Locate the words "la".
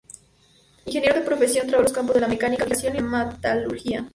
2.21-2.27, 2.63-2.69, 3.11-3.25